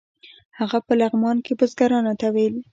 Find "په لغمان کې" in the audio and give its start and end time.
0.87-1.53